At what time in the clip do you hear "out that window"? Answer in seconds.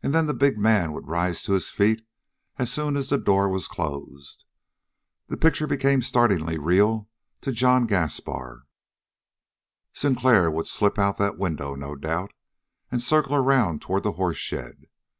11.00-11.74